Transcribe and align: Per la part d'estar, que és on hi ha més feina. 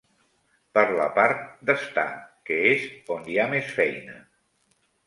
Per 0.77 0.85
la 0.99 1.05
part 1.17 1.43
d'estar, 1.71 2.07
que 2.49 2.59
és 2.73 2.89
on 3.19 3.31
hi 3.33 3.39
ha 3.45 3.49
més 3.57 3.73
feina. 3.79 4.21